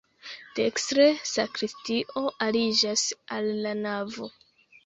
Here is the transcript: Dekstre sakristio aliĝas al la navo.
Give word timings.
Dekstre 0.59 1.05
sakristio 1.33 2.23
aliĝas 2.47 3.05
al 3.37 3.55
la 3.67 3.79
navo. 3.87 4.33